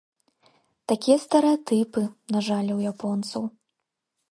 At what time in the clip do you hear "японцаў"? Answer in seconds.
2.95-3.41